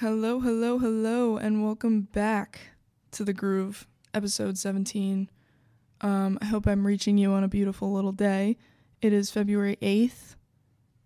[0.00, 2.60] Hello, hello, hello, and welcome back
[3.12, 5.30] to the Groove, episode 17.
[6.02, 8.58] Um, I hope I'm reaching you on a beautiful little day.
[9.00, 10.36] It is February 8th,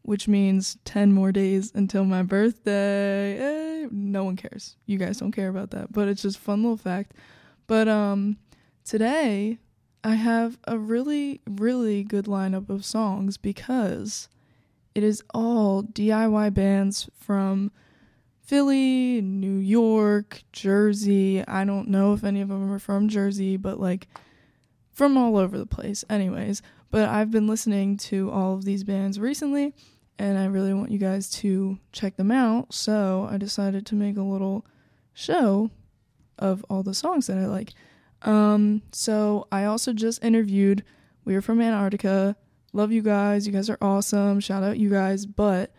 [0.02, 3.84] which means 10 more days until my birthday.
[3.84, 4.76] Eh, no one cares.
[4.86, 7.14] You guys don't care about that, but it's just fun little fact.
[7.68, 8.38] But um,
[8.84, 9.58] today,
[10.02, 14.28] I have a really, really good lineup of songs because
[14.96, 17.70] it is all DIY bands from
[18.50, 21.46] Philly, New York, Jersey.
[21.46, 24.08] I don't know if any of them are from Jersey, but like
[24.90, 26.60] from all over the place, anyways.
[26.90, 29.72] But I've been listening to all of these bands recently,
[30.18, 32.74] and I really want you guys to check them out.
[32.74, 34.66] So I decided to make a little
[35.14, 35.70] show
[36.36, 37.72] of all the songs that I like.
[38.22, 40.82] Um, so I also just interviewed,
[41.24, 42.34] we are from Antarctica.
[42.72, 43.46] Love you guys.
[43.46, 44.40] You guys are awesome.
[44.40, 45.24] Shout out you guys.
[45.24, 45.72] But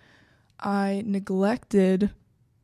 [0.58, 2.12] I neglected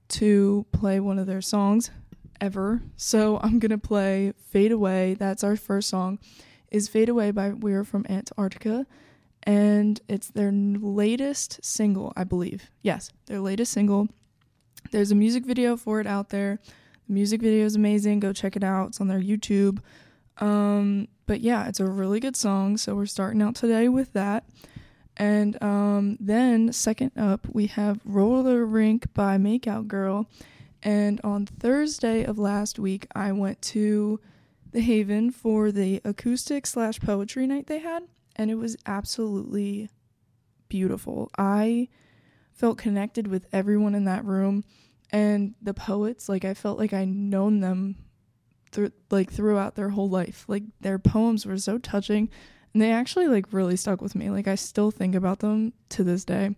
[0.10, 1.92] to play one of their songs
[2.40, 2.82] ever.
[2.96, 5.16] So I'm going to play Fade Away.
[5.16, 6.20] That's our first song.
[6.72, 8.86] Is Fade Away by We're from Antarctica
[9.48, 12.70] and it's their latest single, I believe.
[12.82, 14.10] Yes, their latest single.
[14.92, 16.60] There's a music video for it out there.
[17.08, 18.20] The music video is amazing.
[18.20, 18.90] Go check it out.
[18.90, 19.80] It's on their YouTube.
[20.40, 22.76] Um, but yeah, it's a really good song.
[22.76, 24.44] So we're starting out today with that.
[25.18, 30.30] And um, then, second up, we have Roller Rink by Makeout Girl.
[30.84, 34.20] And on Thursday of last week, I went to
[34.72, 38.04] the Haven for the acoustic slash poetry night they had.
[38.36, 39.90] And it was absolutely
[40.70, 41.32] beautiful.
[41.38, 41.90] I
[42.54, 44.64] felt connected with everyone in that room
[45.12, 47.96] and the poets like i felt like i known them
[48.72, 52.30] through like throughout their whole life like their poems were so touching
[52.78, 54.30] and they actually like really stuck with me.
[54.30, 56.56] Like i still think about them to this day.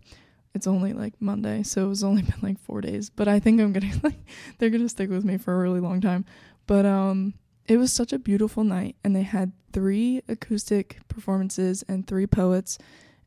[0.54, 3.62] It's only like monday so it was only been like four days but i think
[3.62, 4.20] i'm gonna like
[4.58, 6.26] they're gonna stick with me for a really long time.
[6.68, 7.36] But um
[7.70, 12.78] it was such a beautiful night and they had three acoustic performances and three poets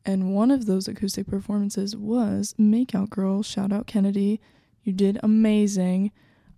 [0.05, 3.41] and one of those acoustic performances was makeout girl.
[3.41, 4.39] Shout out kennedy.
[4.83, 6.11] You did amazing.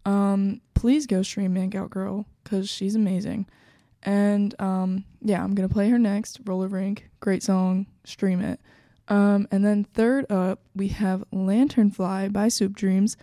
[0.03, 3.47] Um, please go stream Makeout Girl because she's amazing.
[4.05, 6.39] And um, yeah, I'm gonna play her next.
[6.45, 7.87] Roller Rink, great song.
[8.05, 8.59] Stream it.
[9.07, 13.17] Um, and then third up, we have Lanternfly by Soup Dreams.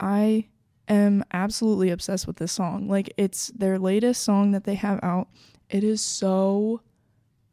[0.00, 0.48] I
[0.88, 2.88] am absolutely obsessed with this song.
[2.88, 5.28] Like it's their latest song that they have out.
[5.70, 6.80] It is so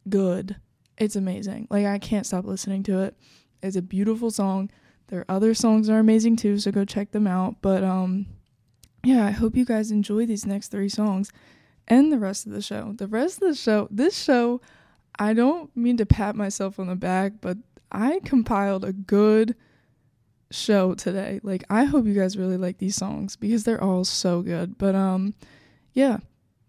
[0.08, 0.56] good.
[0.98, 1.68] It's amazing.
[1.70, 3.16] Like I can't stop listening to it.
[3.62, 4.70] It's a beautiful song.
[5.08, 7.56] Their other songs are amazing too, so go check them out.
[7.62, 8.26] But um
[9.04, 11.32] yeah, I hope you guys enjoy these next 3 songs
[11.88, 12.92] and the rest of the show.
[12.96, 14.60] The rest of the show, this show,
[15.18, 17.58] I don't mean to pat myself on the back, but
[17.90, 19.54] I compiled a good
[20.50, 21.40] show today.
[21.42, 24.78] Like I hope you guys really like these songs because they're all so good.
[24.78, 25.34] But um
[25.92, 26.18] yeah,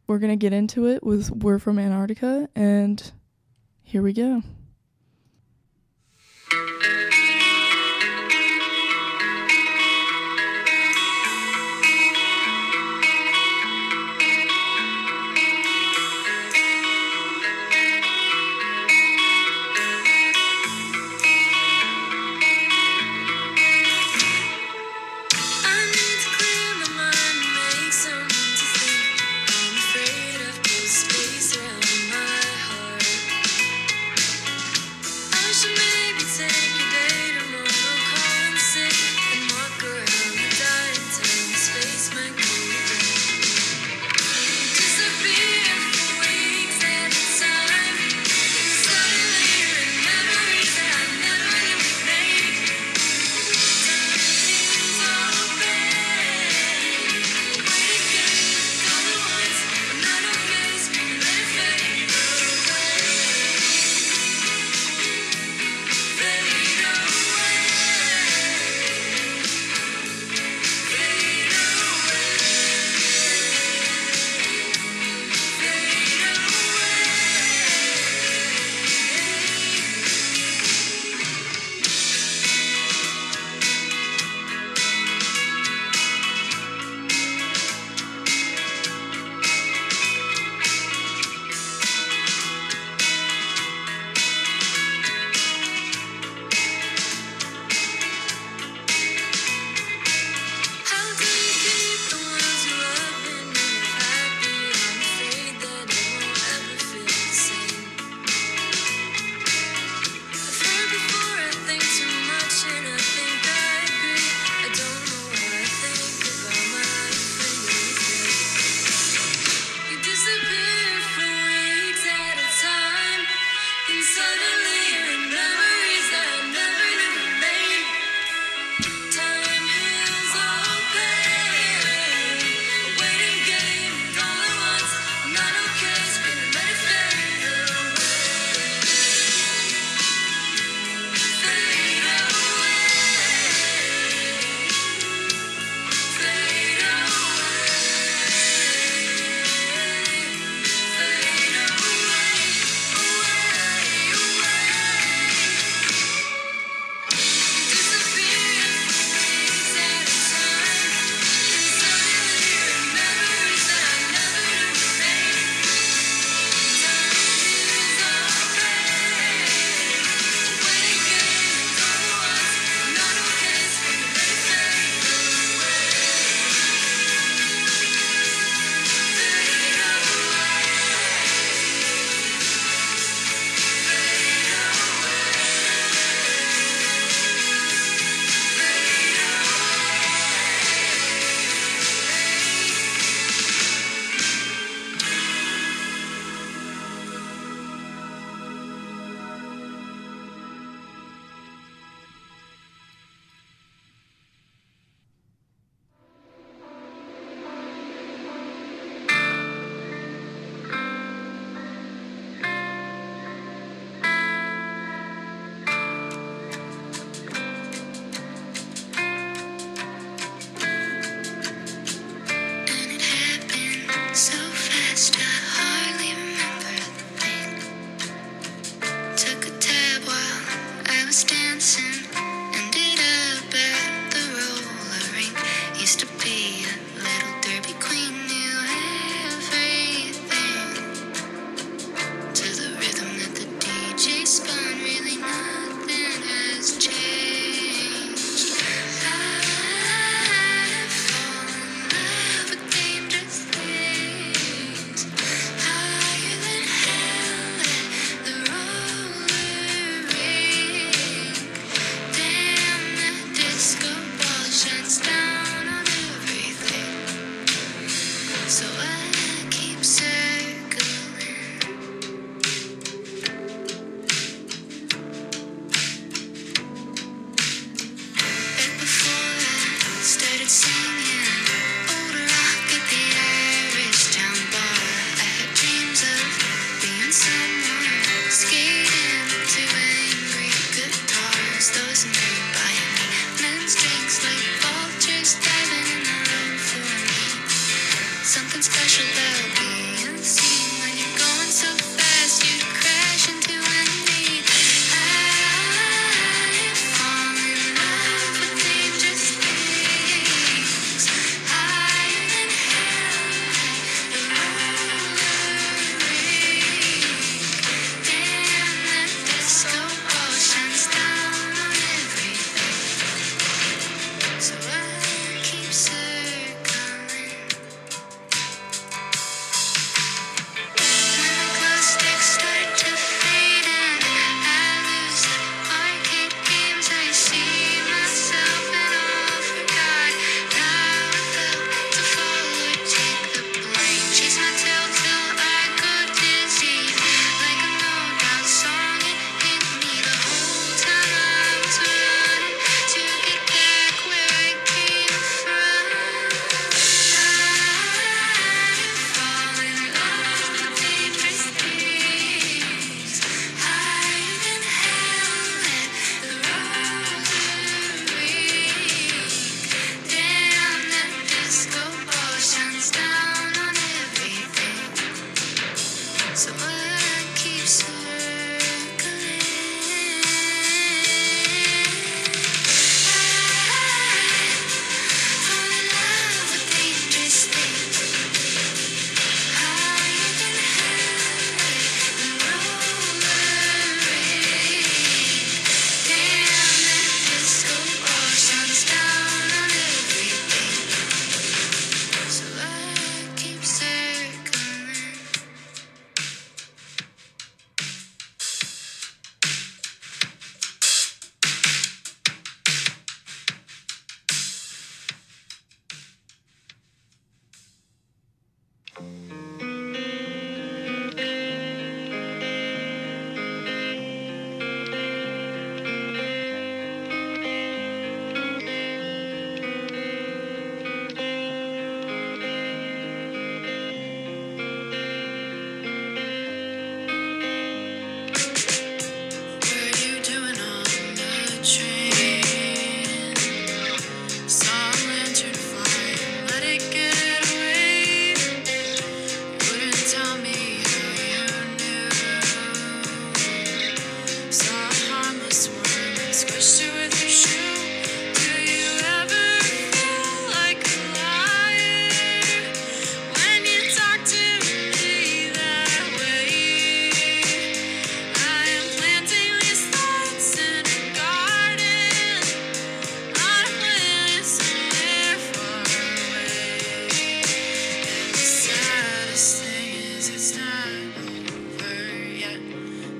[0.07, 3.11] we're going to get into it with We're from Antarctica and
[3.83, 4.41] here we go.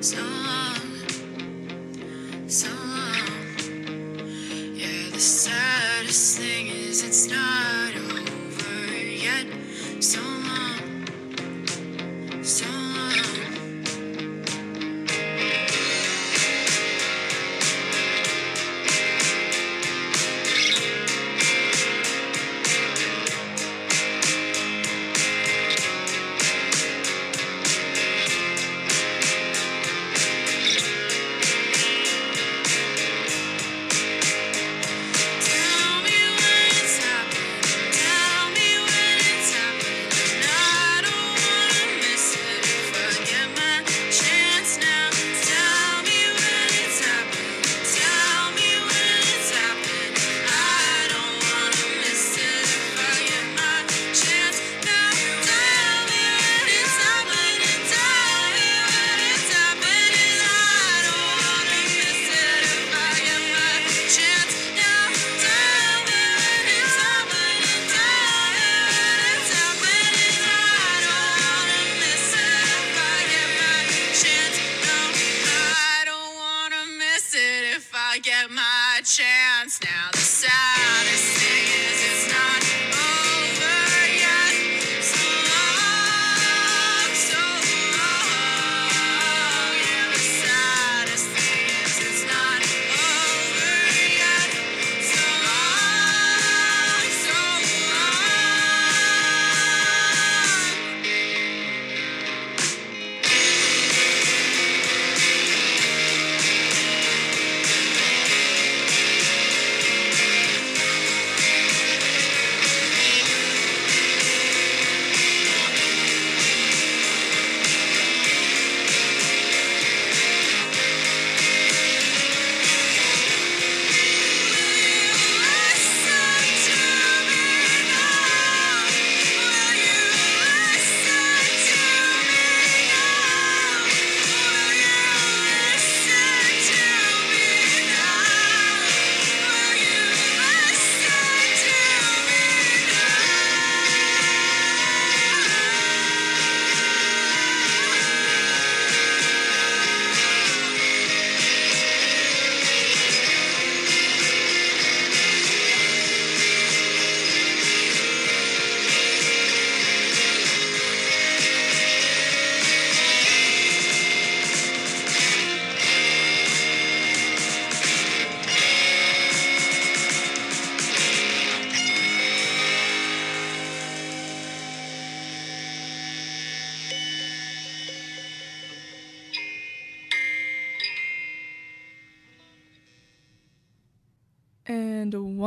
[0.03, 0.32] Tell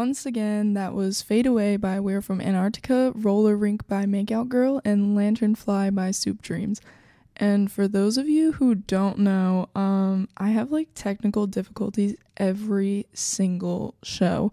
[0.06, 4.80] once again, that was Fade Away by We're From Antarctica, Roller Rink by Makeout Girl,
[4.84, 6.80] and Lantern Fly by Soup Dreams.
[7.36, 13.08] And for those of you who don't know, um, I have like technical difficulties every
[13.14, 14.52] single show.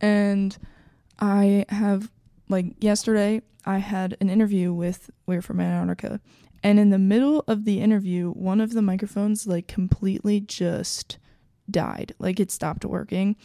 [0.00, 0.58] And
[1.20, 2.10] I have,
[2.48, 6.18] like, yesterday, I had an interview with We're From Antarctica.
[6.64, 11.18] And in the middle of the interview, one of the microphones, like, completely just
[11.70, 12.16] died.
[12.18, 13.36] Like, it stopped working.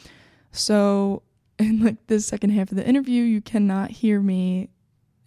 [0.51, 1.21] So,
[1.59, 4.69] in like the second half of the interview, you cannot hear me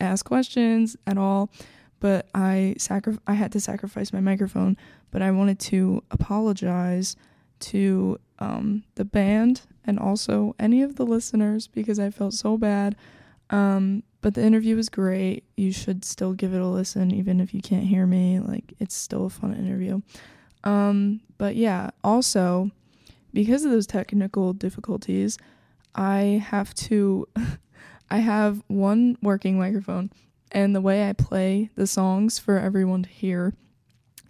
[0.00, 1.50] ask questions at all.
[2.00, 4.76] But I sacri- I had to sacrifice my microphone.
[5.10, 7.16] But I wanted to apologize
[7.58, 12.96] to um, the band and also any of the listeners because I felt so bad.
[13.50, 15.44] Um, but the interview was great.
[15.56, 18.40] You should still give it a listen, even if you can't hear me.
[18.40, 20.02] Like, it's still a fun interview.
[20.64, 22.72] Um, but yeah, also,
[23.32, 25.38] because of those technical difficulties,
[25.96, 27.26] I have to
[28.10, 30.10] I have one working microphone
[30.52, 33.54] and the way I play the songs for everyone to hear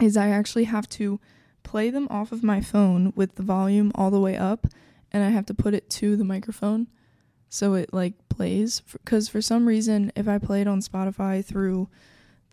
[0.01, 1.19] is I actually have to
[1.61, 4.65] play them off of my phone with the volume all the way up
[5.11, 6.87] and I have to put it to the microphone
[7.49, 11.89] so it like plays because for some reason if I play it on Spotify through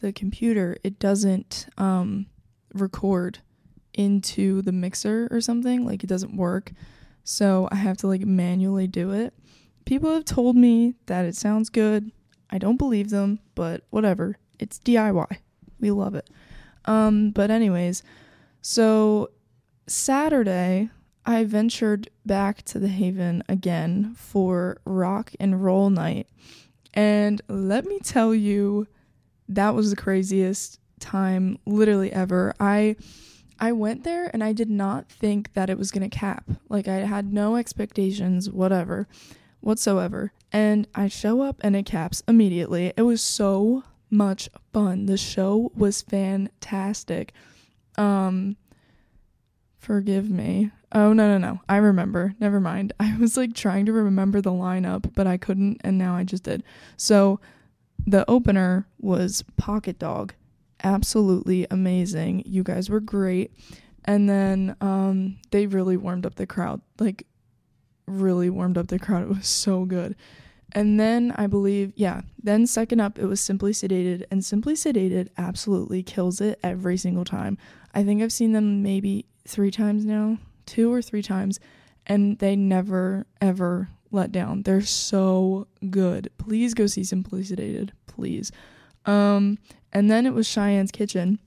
[0.01, 2.27] the computer it doesn't um
[2.75, 3.39] record
[3.95, 5.87] into the mixer or something.
[5.87, 6.73] Like it doesn't work.
[7.25, 9.35] So I have to like manually do it.
[9.85, 12.13] People have told me that it sounds good.
[12.51, 14.37] I don't believe them, but whatever.
[14.59, 15.39] It's DIY.
[15.81, 16.31] We love it.
[16.85, 18.03] Um, but anyways,
[18.61, 19.31] so
[19.87, 20.91] Saturday
[21.27, 26.29] I ventured back to the Haven again for rock and roll night.
[26.93, 28.87] And let me tell you,
[29.49, 32.55] that was the craziest time literally ever.
[32.61, 32.97] I
[33.59, 36.45] I went there and I did not think that it was going to cap.
[36.69, 39.07] Like I had no expectations whatever
[39.61, 40.33] whatsoever.
[40.53, 42.93] And I show up and it caps immediately.
[42.97, 45.07] It was so much fun.
[45.07, 47.33] The show was fantastic.
[47.97, 48.57] Um
[49.79, 50.71] forgive me.
[50.93, 51.61] Oh no no no.
[51.69, 52.35] I remember.
[52.41, 52.93] Never mind.
[53.01, 56.45] I was like trying to remember the lineup, but I couldn't and now I just
[56.45, 56.63] did.
[56.97, 57.41] So
[58.07, 60.35] the opener was Pocket Dog
[60.85, 62.43] absolutely amazing.
[62.47, 63.53] You guys were great.
[64.05, 66.81] And then um, they really warmed up the crowd.
[67.01, 67.27] Like,
[68.07, 69.23] really warmed up the crowd.
[69.31, 70.15] It was so good.
[70.73, 74.25] And then I believe, yeah, then second up, it was Simply Sedated.
[74.31, 77.57] And Simply Sedated absolutely kills it every single time.
[77.95, 81.61] I think I've seen them maybe three times now, two or three times,
[82.07, 84.63] and they never, ever let down.
[84.63, 86.31] They're so good.
[86.39, 88.51] Please go see Simply Sedated, please.
[89.07, 89.59] Um,
[89.95, 91.39] and then it was Cheyenne's Kitchen.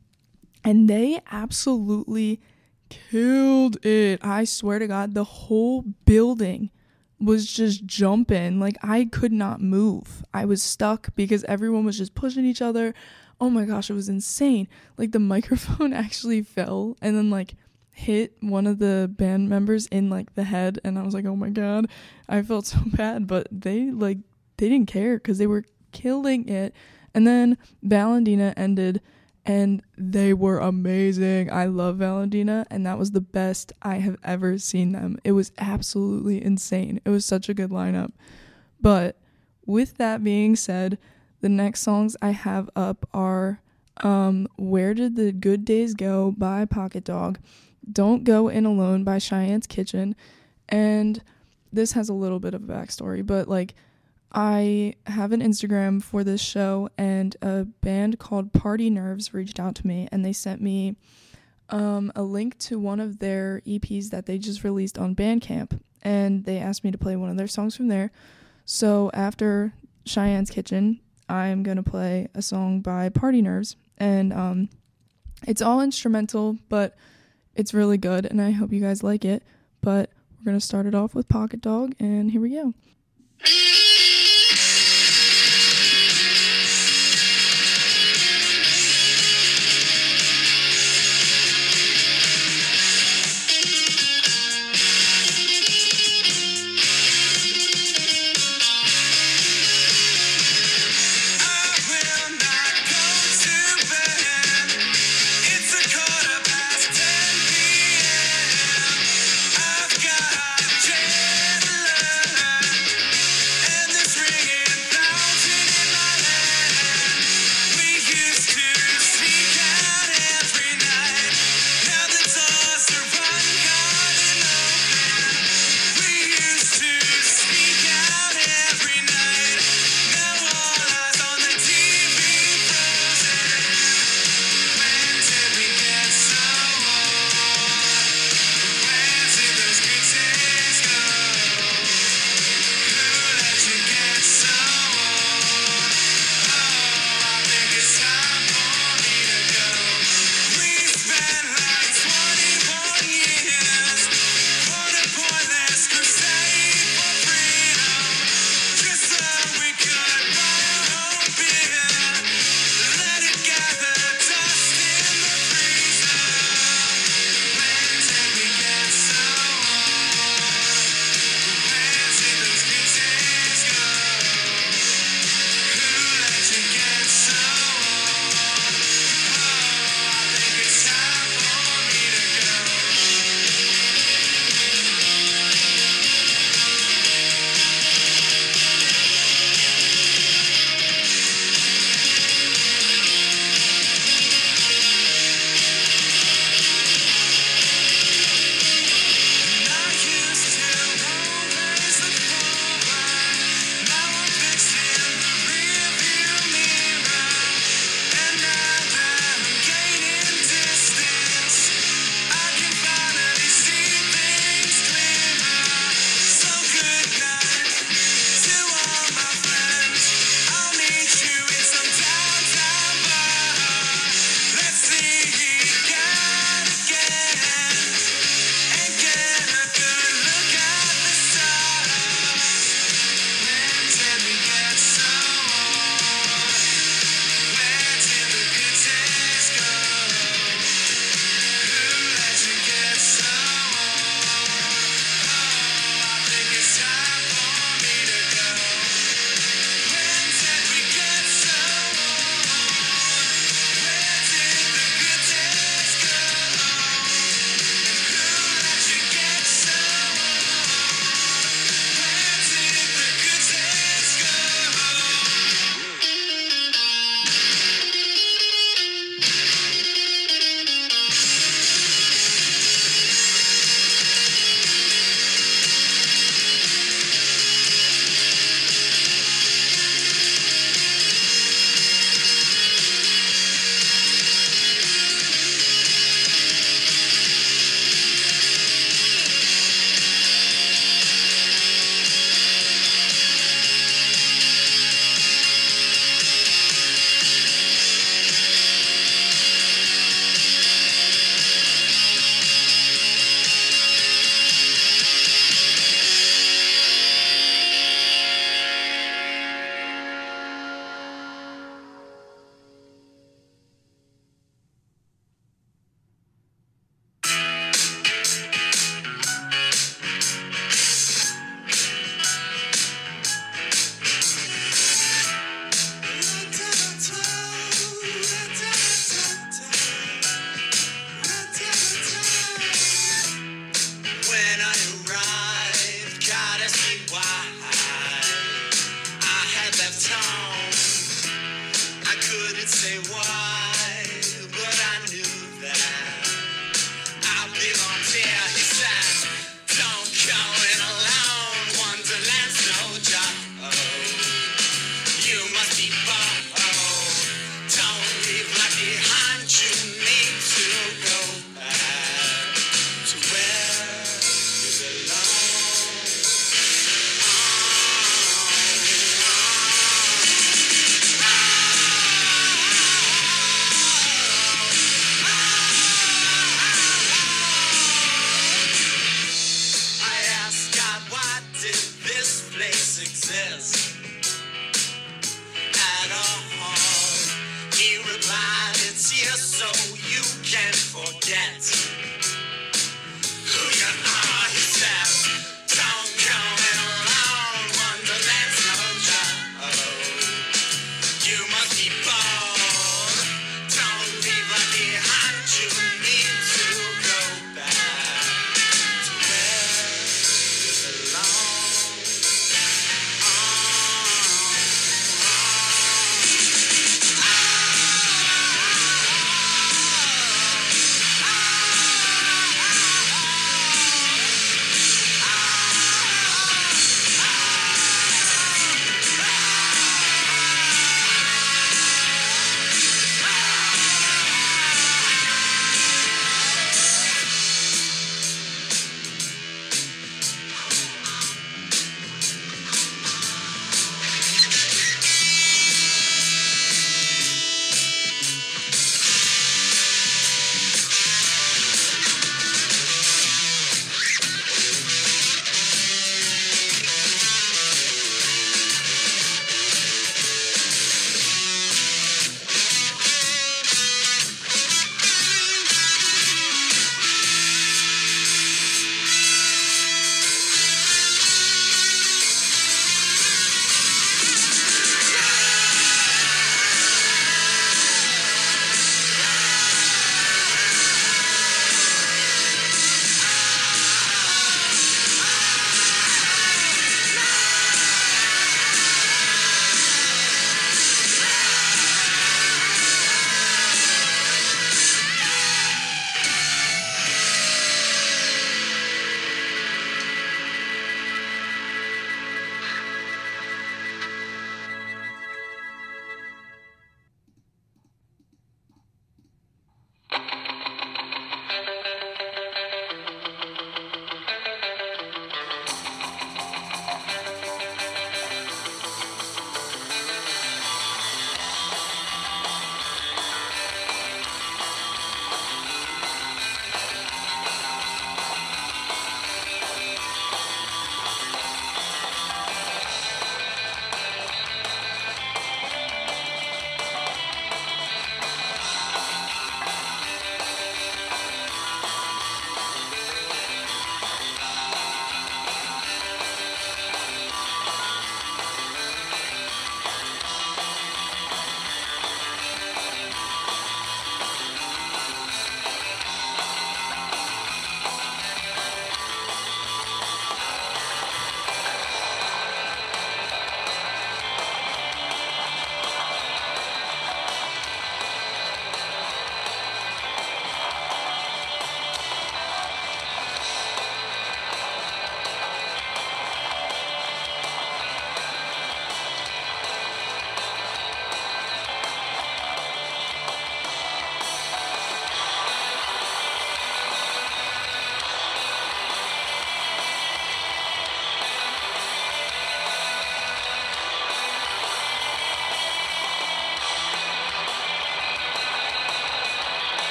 [0.64, 2.42] And they absolutely
[2.90, 4.20] killed it.
[4.24, 6.72] I swear to God, the whole building
[7.20, 8.60] was just jumping.
[8.60, 10.24] Like I could not move.
[10.34, 12.94] I was stuck because everyone was just pushing each other.
[13.40, 14.68] Oh my gosh, it was insane.
[14.98, 17.56] Like the microphone actually fell and then like
[17.92, 21.36] hit one of the band members in like the head and I was like, "Oh
[21.36, 21.88] my god."
[22.30, 24.20] I felt so bad, but they like
[24.58, 26.74] they didn't care cuz they were killing it.
[27.18, 29.02] And then Valentina ended
[29.44, 31.52] and they were amazing.
[31.52, 35.18] I love Valentina and that was the best I have ever seen them.
[35.24, 37.02] It was absolutely insane.
[37.06, 38.12] It was such a good lineup.
[38.80, 39.20] But
[39.66, 41.00] with that being said,
[41.42, 43.64] the next songs I have up are
[44.04, 47.40] um, Where Did the Good Days Go by Pocket Dog,
[47.92, 50.16] Don't Go In Alone by Cheyenne's Kitchen,
[50.70, 51.24] and
[51.74, 53.74] this has a little bit of a backstory, but like
[54.38, 59.73] I have an Instagram for this show, and a band called Party Nerves reached out
[59.78, 60.95] to me and they sent me
[61.69, 65.80] um, a link to one of their EPs that they just released on Bandcamp.
[66.04, 68.12] And they asked me to play one of their songs from there.
[68.63, 69.73] So after
[70.06, 73.76] Cheyenne's Kitchen, I'm going to play a song by Party Nerves.
[73.97, 74.69] And um,
[75.47, 76.95] it's all instrumental, but
[77.56, 79.41] it's really good, and I hope you guys like it.
[79.82, 82.76] But we're going to start it off with Pocket Dog, and here we go.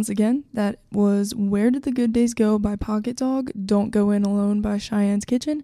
[0.00, 4.12] Once again, that was Where Did the Good Days Go by Pocket Dog, Don't Go
[4.12, 5.62] In Alone by Cheyenne's Kitchen,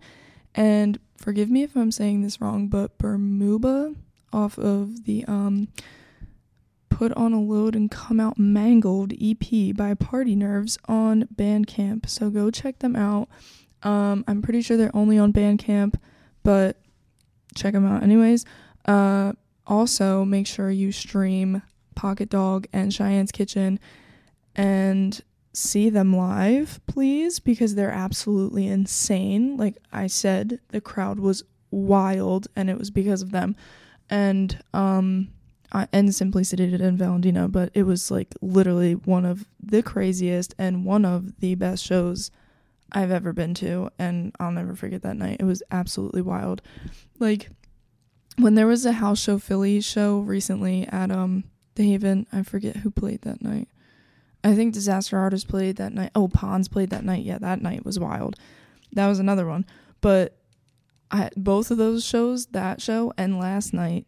[0.55, 3.95] and forgive me if I'm saying this wrong, but Bermuba
[4.35, 5.69] off of the um
[6.91, 12.07] Put on a Load and Come Out Mangled EP by Party Nerves on Bandcamp.
[12.07, 13.31] So go check them out.
[13.83, 15.95] Um, I'm pretty sure they're only on Bandcamp,
[16.43, 16.77] but
[17.55, 18.45] check them out anyways.
[18.85, 19.33] Uh,
[19.67, 21.63] also, make sure you stream
[21.95, 23.81] Pocket Dog and Cheyenne's Kitchen
[24.57, 29.57] and see them live, please, because they're absolutely insane.
[29.57, 33.55] Like I said, the crowd was wild, and it was because of them.
[34.11, 35.29] And um,
[35.73, 40.55] I, and Simply Sedated in Valentina, but it was like literally one of the craziest
[40.59, 42.31] and one of the best shows
[42.93, 45.39] I've ever been to, and I'll never forget that night.
[45.41, 46.63] It was absolutely wild.
[47.19, 47.51] Like
[48.39, 52.77] when there was a house show Philly show recently at um the Haven, I forget
[52.77, 53.69] who played that night.
[54.47, 56.13] I think Disaster Artist played that night.
[56.15, 57.25] Oh, Pons played that night.
[57.25, 58.37] Yeah, that night was wild.
[58.93, 59.67] That was another one.
[60.01, 60.39] But
[61.11, 64.07] I both of those shows, that show and last night,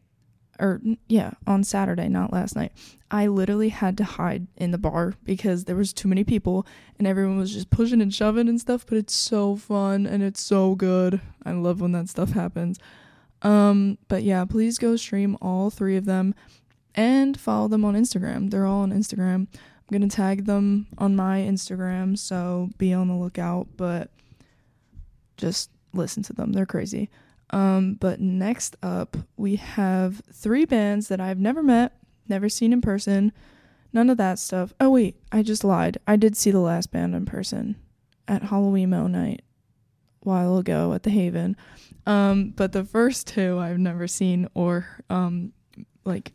[0.60, 2.70] or yeah, on Saturday, not last night.
[3.10, 6.64] I literally had to hide in the bar because there was too many people
[6.98, 10.40] and everyone was just pushing and shoving and stuff, but it's so fun and it's
[10.40, 11.20] so good.
[11.44, 12.78] I love when that stuff happens.
[13.42, 16.34] Um, but yeah, please go stream all three of them
[16.94, 18.50] and follow them on Instagram.
[18.50, 19.48] They're all on Instagram.
[19.90, 24.10] I'm going to tag them on my Instagram, so be on the lookout, but
[25.38, 26.52] just listen to them.
[26.52, 27.08] They're crazy.
[27.50, 31.94] Um, but next up, we have three bands that I've never met,
[32.28, 33.32] never seen in person,
[33.90, 34.74] none of that stuff.
[34.78, 35.96] Oh, wait, I just lied.
[36.06, 37.76] I did see the last band in person
[38.26, 39.40] at Halloween night
[40.22, 41.56] a while ago at the Haven.
[42.06, 45.54] Um, but the first two I've never seen or um,
[46.04, 46.32] like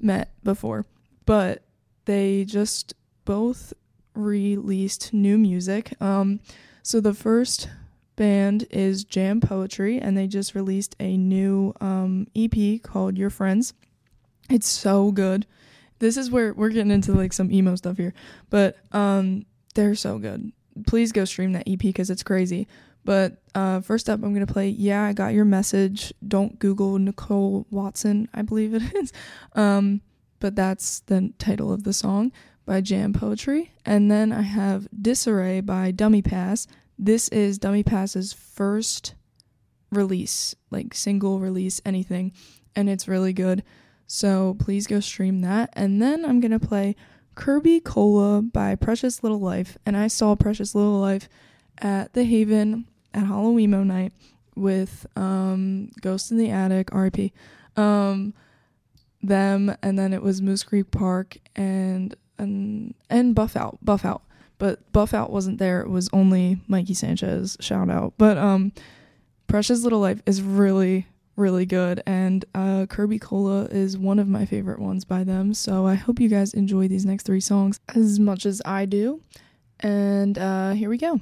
[0.00, 0.86] met before.
[1.26, 1.62] But
[2.08, 2.94] they just
[3.26, 3.74] both
[4.14, 5.92] released new music.
[6.00, 6.40] Um,
[6.82, 7.68] so the first
[8.16, 13.74] band is Jam Poetry, and they just released a new um, EP called Your Friends.
[14.48, 15.44] It's so good.
[15.98, 18.14] This is where we're getting into like some emo stuff here,
[18.48, 19.44] but um,
[19.74, 20.50] they're so good.
[20.86, 22.66] Please go stream that EP because it's crazy.
[23.04, 27.66] But uh, first up, I'm gonna play "Yeah, I Got Your Message." Don't Google Nicole
[27.70, 29.12] Watson, I believe it is.
[29.52, 30.00] Um,
[30.40, 32.32] but that's the title of the song
[32.66, 33.72] by Jam Poetry.
[33.84, 36.66] And then I have Disarray by Dummy Pass.
[36.98, 39.14] This is Dummy Pass's first
[39.90, 42.32] release, like single release, anything,
[42.76, 43.62] and it's really good.
[44.06, 45.70] So please go stream that.
[45.74, 46.96] And then I'm gonna play
[47.34, 49.78] Kirby Cola by Precious Little Life.
[49.86, 51.28] And I saw Precious Little Life
[51.78, 54.12] at the Haven at Halloween night
[54.54, 57.32] with um, Ghost in the Attic, RIP.
[57.76, 58.34] Um,
[59.22, 64.22] them, and then it was Moose Creek Park and and and Buff Out, Buff Out.
[64.58, 65.80] But Buff Out wasn't there.
[65.80, 67.56] It was only Mikey Sanchez.
[67.60, 68.14] Shout out.
[68.18, 68.72] But um,
[69.46, 71.06] Precious Little Life is really
[71.38, 75.54] really good, and uh, Kirby Cola is one of my favorite ones by them.
[75.54, 79.22] So I hope you guys enjoy these next three songs as much as I do.
[79.80, 81.20] And uh, here we go.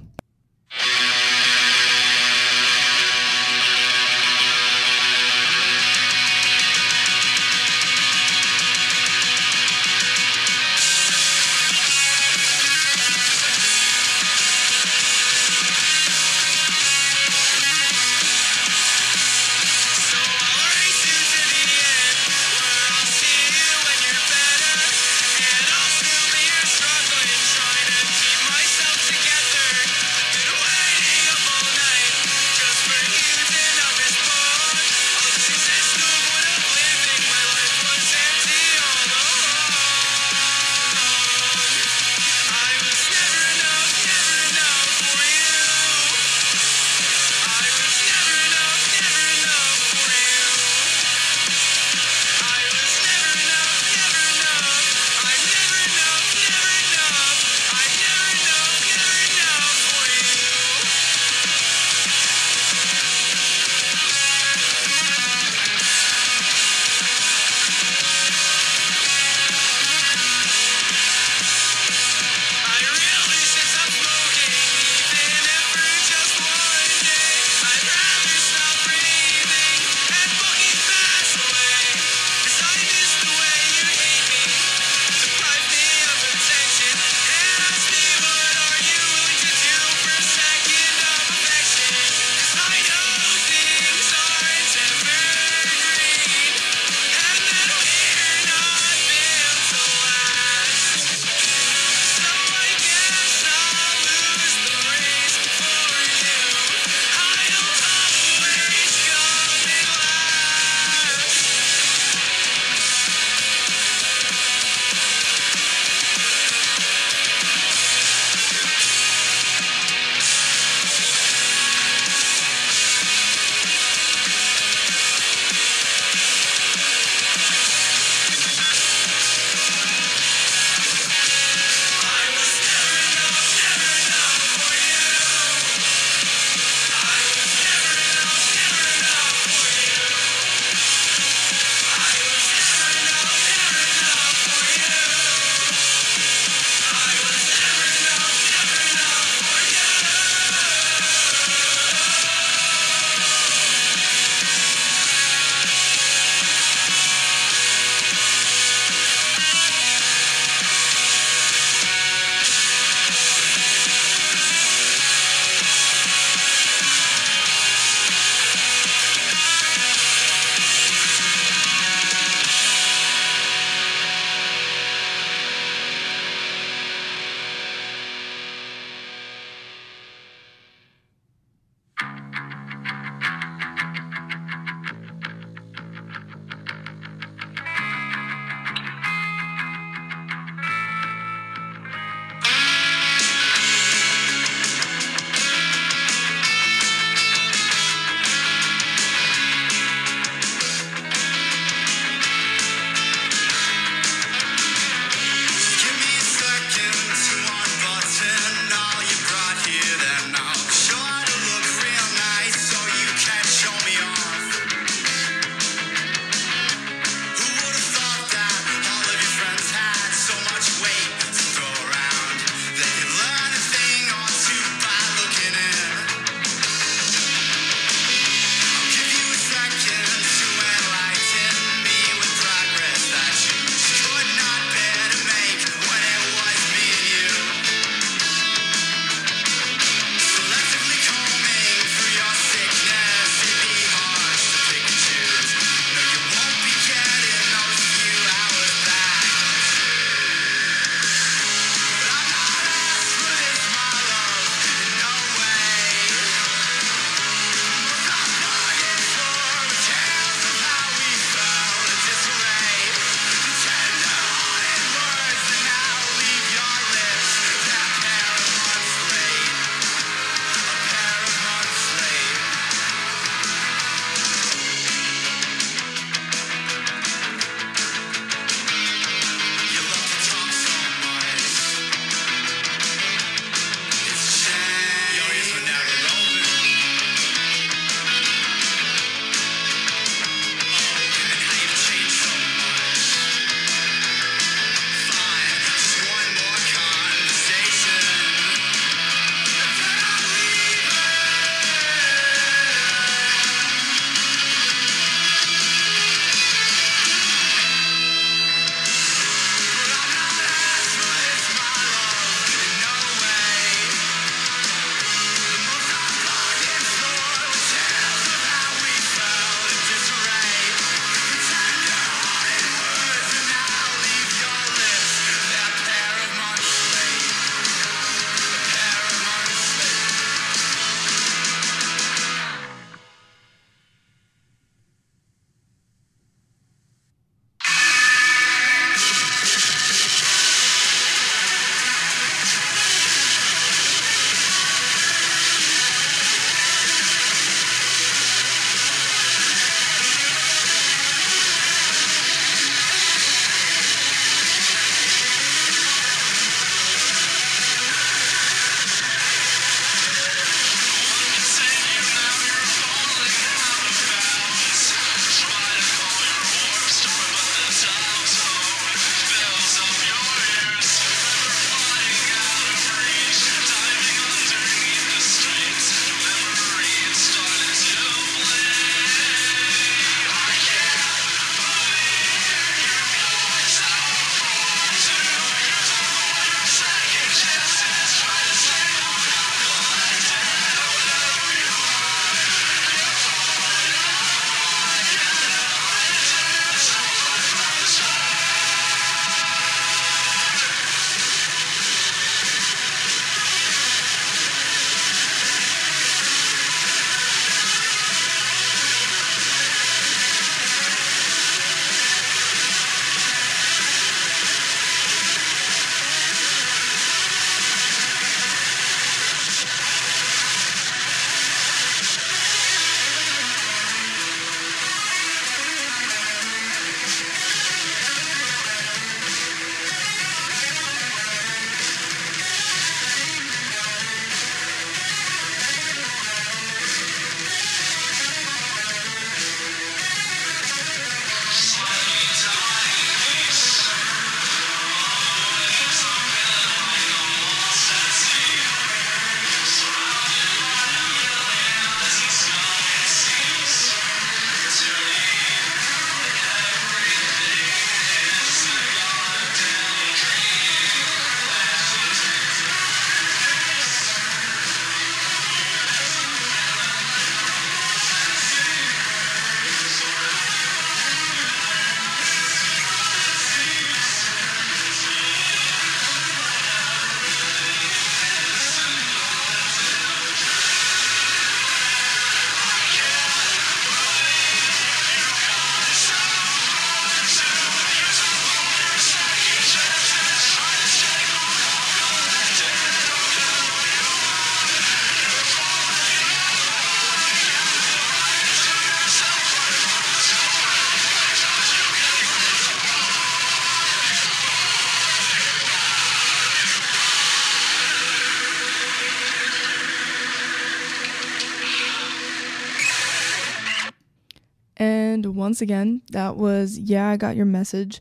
[515.47, 518.01] Once again, that was Yeah, I Got Your Message.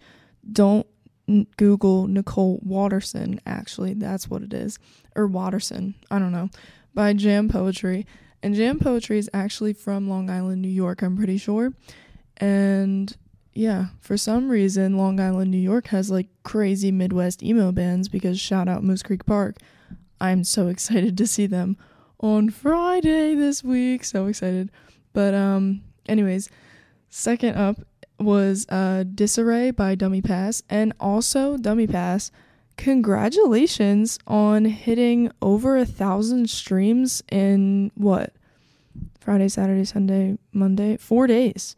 [0.51, 0.87] Don't
[1.57, 3.93] Google Nicole Watterson, actually.
[3.93, 4.79] That's what it is.
[5.15, 5.93] Or Watterson.
[6.09, 6.49] I don't know.
[6.95, 8.07] By Jam Poetry.
[8.41, 11.71] And Jam Poetry is actually from Long Island, New York, I'm pretty sure.
[12.37, 13.15] And
[13.53, 18.39] yeah, for some reason, Long Island, New York has like crazy Midwest emo bands because
[18.39, 19.57] shout out Moose Creek Park.
[20.19, 21.77] I'm so excited to see them
[22.19, 24.03] on Friday this week.
[24.03, 24.71] So excited.
[25.13, 26.49] But um anyways,
[27.15, 27.77] second up
[28.19, 32.29] was uh Disarray by Dummy Pass and also Dummy Pass.
[32.77, 38.33] Congratulations on hitting over a thousand streams in what?
[39.19, 41.77] Friday, Saturday, Sunday, Monday, four days.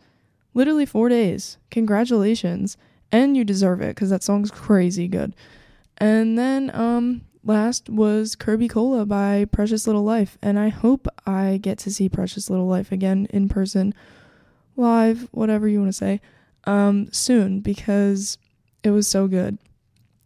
[0.55, 1.57] Literally four days.
[1.69, 2.75] Congratulations.
[3.11, 5.35] And you deserve it because that song's crazy good.
[5.97, 10.39] And then um last was Kirby Cola by Precious Little Life.
[10.41, 13.93] And I hope I get to see Precious Little Life again in person,
[14.77, 16.21] live, whatever you want to say,
[16.65, 18.37] um, soon because
[18.83, 19.57] it was so good.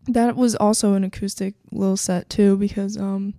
[0.08, 3.36] That was also an acoustic little set too because um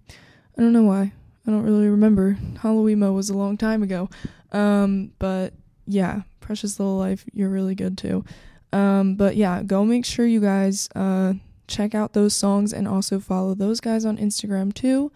[0.56, 1.12] I don't know why.
[1.46, 2.38] I don't really remember.
[2.60, 4.08] Halloween was a long time ago.
[4.52, 5.54] Um, but
[5.86, 8.24] yeah, Precious Little Life, you're really good too.
[8.72, 11.34] Um, but yeah, go make sure you guys uh
[11.68, 15.10] check out those songs and also follow those guys on Instagram too.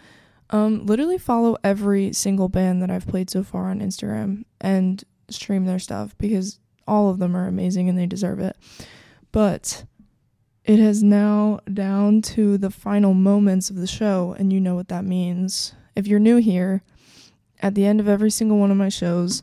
[0.51, 5.65] Um, literally follow every single band that I've played so far on Instagram and stream
[5.65, 8.57] their stuff because all of them are amazing and they deserve it.
[9.33, 9.85] But
[10.65, 14.89] it is now down to the final moments of the show, and you know what
[14.89, 15.75] that means.
[15.95, 16.83] If you're new here,
[17.61, 19.43] at the end of every single one of my shows,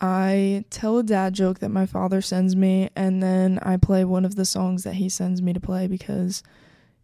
[0.00, 4.24] I tell a dad joke that my father sends me, and then I play one
[4.24, 6.42] of the songs that he sends me to play because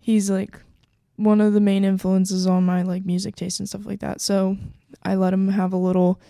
[0.01, 0.59] he's like
[1.17, 4.21] one of the main influences on my like music taste and stuff like that.
[4.21, 4.57] So
[5.03, 6.21] I let him have a little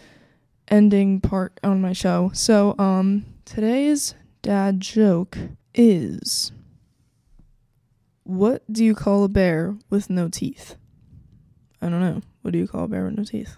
[0.69, 2.31] ending part on my show.
[2.35, 5.37] So um today's dad joke
[5.75, 6.53] is
[8.25, 10.77] what do you call a bear with no teeth?
[11.83, 12.23] I don't know.
[12.43, 13.57] What do you call a bear with no teeth?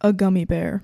[0.00, 0.82] A gummy bear.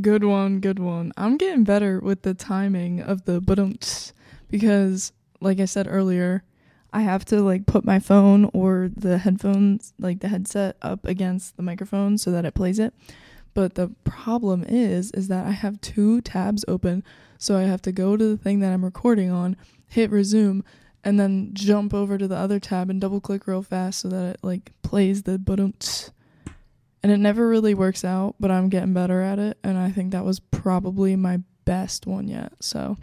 [0.00, 1.12] Good one, good one.
[1.16, 3.58] I'm getting better with the timing of the but
[4.48, 6.44] because like I said earlier,
[6.92, 11.56] I have to like put my phone or the headphones, like the headset up against
[11.56, 12.92] the microphone so that it plays it.
[13.54, 17.02] But the problem is is that I have two tabs open,
[17.38, 19.56] so I have to go to the thing that I'm recording on,
[19.88, 20.62] hit resume,
[21.04, 24.34] and then jump over to the other tab and double click real fast so that
[24.34, 29.20] it like plays the but and it never really works out, but I'm getting better
[29.22, 32.52] at it and I think that was probably my best one yet.
[32.60, 32.96] So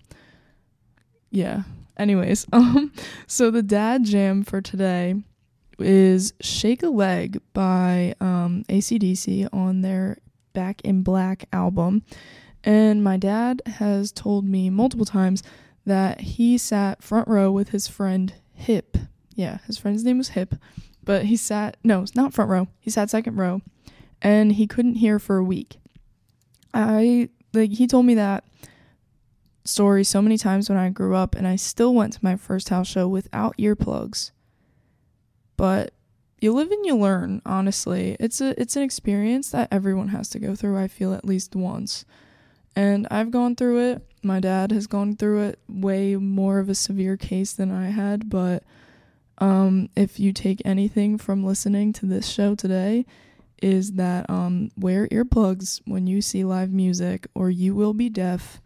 [1.32, 1.64] yeah.
[2.00, 2.92] Anyways, um
[3.28, 5.16] so the dad jam for today
[5.78, 10.18] is Shake a Leg by um ACDC on their
[10.54, 12.04] Back in Black album.
[12.64, 15.44] And my dad has told me multiple times
[15.86, 18.98] that he sat front row with his friend Hip.
[19.36, 20.56] Yeah, his friend's name was Hip,
[21.04, 22.68] but he sat no, it's not front row.
[22.80, 23.62] He sat second row
[24.22, 25.78] and he couldn't hear for a week.
[26.74, 28.44] I like he told me that
[29.70, 32.70] story so many times when I grew up and I still went to my first
[32.70, 34.32] house show without earplugs.
[35.58, 35.94] But
[36.40, 38.16] you live and you learn, honestly.
[38.20, 41.56] It's a it's an experience that everyone has to go through, I feel at least
[41.56, 42.06] once.
[42.76, 44.08] And I've gone through it.
[44.24, 48.30] My dad has gone through it way more of a severe case than I had,
[48.30, 48.64] but
[49.38, 53.06] um if you take anything from listening to this show today,
[53.62, 58.62] is that um, wear earplugs when you see live music, or you will be deaf,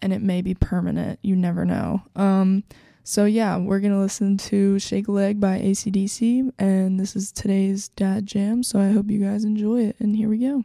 [0.00, 1.18] and it may be permanent.
[1.22, 2.02] You never know.
[2.16, 2.64] Um,
[3.04, 7.88] so yeah, we're gonna listen to "Shake a Leg" by ACDC, and this is today's
[7.88, 8.62] Dad Jam.
[8.62, 9.96] So I hope you guys enjoy it.
[9.98, 10.64] And here we go.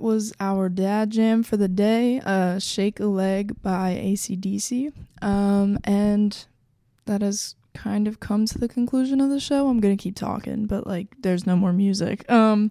[0.00, 4.92] Was our dad jam for the day, uh, Shake a Leg by ACDC.
[5.22, 6.46] Um, and
[7.06, 9.68] that has kind of come to the conclusion of the show.
[9.68, 12.30] I'm gonna keep talking, but like there's no more music.
[12.30, 12.70] Um,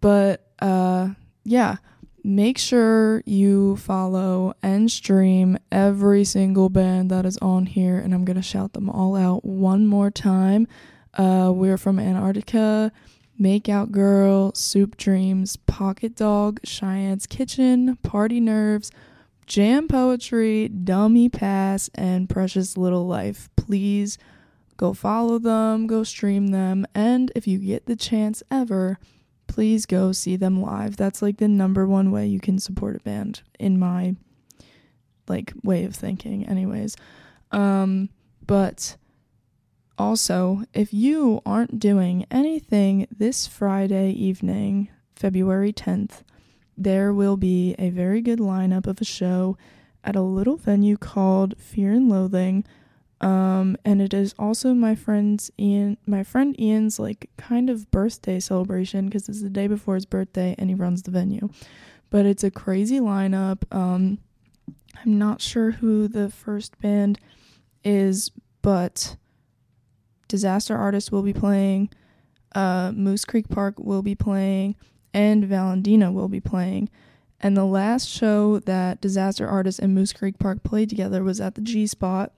[0.00, 1.10] but uh,
[1.44, 1.76] yeah,
[2.22, 8.24] make sure you follow and stream every single band that is on here, and I'm
[8.24, 10.66] gonna shout them all out one more time.
[11.14, 12.92] Uh, we're from Antarctica.
[13.38, 18.90] Make Out Girl, Soup Dreams, Pocket Dog, Cheyenne's Kitchen, Party Nerves,
[19.46, 23.48] Jam Poetry, Dummy Pass, and Precious Little Life.
[23.56, 24.18] Please
[24.76, 28.98] go follow them, go stream them, and if you get the chance ever,
[29.46, 30.96] please go see them live.
[30.96, 34.16] That's like the number one way you can support a band in my
[35.28, 36.96] like way of thinking anyways.
[37.52, 38.10] Um
[38.46, 38.96] but
[39.98, 46.22] also, if you aren't doing anything this Friday evening, February 10th,
[46.76, 49.56] there will be a very good lineup of a show
[50.04, 52.64] at a little venue called Fear and Loathing.
[53.20, 58.38] Um, and it is also my friend's Ian, my friend Ian's like kind of birthday
[58.38, 61.48] celebration because it's the day before his birthday and he runs the venue.
[62.10, 63.62] But it's a crazy lineup.
[63.74, 64.18] Um,
[65.02, 67.18] I'm not sure who the first band
[67.82, 68.30] is,
[68.60, 69.16] but
[70.28, 71.90] Disaster Artist will be playing,
[72.54, 74.76] uh, Moose Creek Park will be playing,
[75.12, 76.88] and Valentina will be playing.
[77.40, 81.54] And the last show that Disaster Artist and Moose Creek Park played together was at
[81.54, 82.32] the G Spot,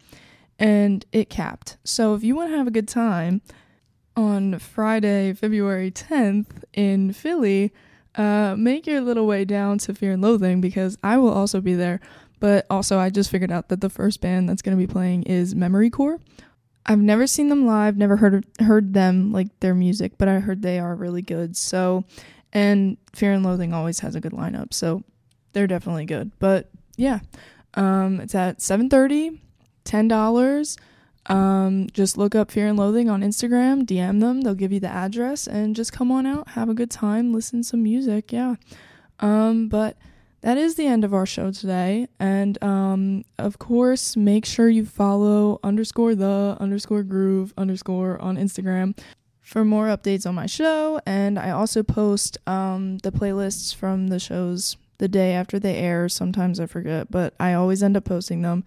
[0.59, 1.77] and it capped.
[1.85, 3.43] So if you want to have a good time
[4.17, 7.73] on Friday, February 10th in Philly,
[8.17, 11.75] uh, make your little way down to Fear and Loathing because I will also be
[11.75, 12.01] there.
[12.41, 15.25] But also, I just figured out that the first band that's going to be playing
[15.25, 16.21] is Memory Core.
[16.89, 20.63] I've never seen them live, never heard heard them like their music, but I heard
[20.63, 21.55] they are really good.
[21.55, 22.05] So,
[22.53, 25.05] and Fear and Loathing always has a good lineup, so
[25.53, 26.33] they're definitely good.
[26.39, 27.21] But yeah,
[27.75, 29.43] um, it's at seven thirty,
[29.85, 30.79] ten dollars.
[31.27, 34.89] Um, just look up Fear and Loathing on Instagram, DM them, they'll give you the
[34.89, 38.33] address, and just come on out, have a good time, listen to some music.
[38.33, 38.55] Yeah.
[39.21, 39.99] Um, but
[40.41, 42.09] that is the end of our show today.
[42.21, 48.97] And um, of course, make sure you follow underscore the underscore groove underscore on Instagram
[49.41, 51.01] for more updates on my show.
[51.07, 56.09] And I also post um, the playlists from the shows the day after they air.
[56.09, 58.65] Sometimes I forget, but I always end up posting them.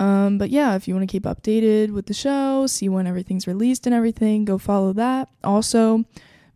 [0.00, 3.46] Um, but yeah, if you want to keep updated with the show, see when everything's
[3.46, 5.28] released and everything, go follow that.
[5.44, 6.04] Also,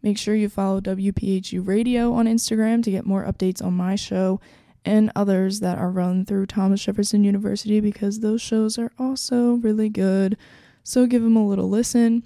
[0.02, 4.40] Make sure you follow WPHU Radio on Instagram to get more updates on my show
[4.84, 9.88] and others that are run through Thomas Jefferson University because those shows are also really
[9.88, 10.36] good.
[10.84, 12.22] So give them a little listen.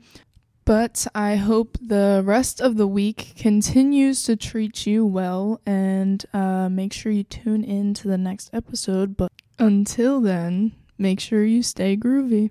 [0.67, 6.69] But I hope the rest of the week continues to treat you well and uh,
[6.69, 9.17] make sure you tune in to the next episode.
[9.17, 12.51] But until then, make sure you stay groovy.